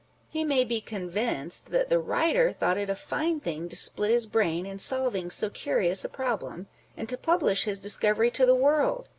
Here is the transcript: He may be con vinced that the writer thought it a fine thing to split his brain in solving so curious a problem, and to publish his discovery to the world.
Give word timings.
He 0.29 0.43
may 0.43 0.63
be 0.65 0.81
con 0.81 1.11
vinced 1.11 1.65
that 1.65 1.89
the 1.89 1.99
writer 1.99 2.51
thought 2.51 2.79
it 2.79 2.89
a 2.89 2.95
fine 2.95 3.39
thing 3.39 3.69
to 3.69 3.75
split 3.75 4.09
his 4.09 4.25
brain 4.25 4.65
in 4.65 4.79
solving 4.79 5.29
so 5.29 5.51
curious 5.51 6.03
a 6.03 6.09
problem, 6.09 6.65
and 6.97 7.07
to 7.07 7.17
publish 7.17 7.65
his 7.65 7.79
discovery 7.79 8.31
to 8.31 8.45
the 8.47 8.55
world. 8.55 9.09